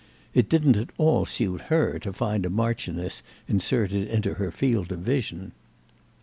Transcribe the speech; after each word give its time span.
It 0.33 0.49
didn't 0.49 0.77
at 0.77 0.89
all 0.97 1.27
suit 1.27 1.61
her 1.69 1.99
to 1.99 2.11
find 2.11 2.43
a 2.43 2.49
marchioness 2.49 3.21
inserted 3.47 4.07
into 4.07 4.33
her 4.33 4.49
field 4.49 4.91
of 4.91 5.01
vision. 5.01 5.51